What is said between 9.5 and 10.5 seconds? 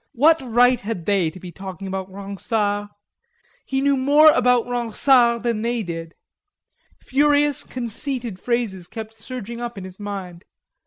up in his mind.